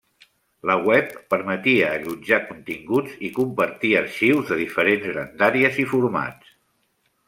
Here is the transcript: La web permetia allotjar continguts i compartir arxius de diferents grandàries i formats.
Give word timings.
La 0.69 0.77
web 0.87 1.11
permetia 1.33 1.91
allotjar 1.99 2.41
continguts 2.47 3.15
i 3.29 3.33
compartir 3.37 3.95
arxius 4.03 4.53
de 4.53 4.61
diferents 4.67 5.09
grandàries 5.15 5.83
i 5.87 5.91
formats. 5.97 6.57